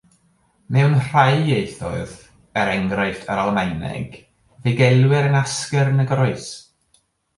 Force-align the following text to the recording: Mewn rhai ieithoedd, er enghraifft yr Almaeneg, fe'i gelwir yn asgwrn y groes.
Mewn 0.75 0.95
rhai 1.07 1.35
ieithoedd, 1.57 2.15
er 2.61 2.71
enghraifft 2.77 3.29
yr 3.35 3.41
Almaeneg, 3.43 4.17
fe'i 4.63 4.75
gelwir 4.81 5.29
yn 5.31 5.41
asgwrn 5.45 6.07
y 6.07 6.11
groes. 6.15 6.53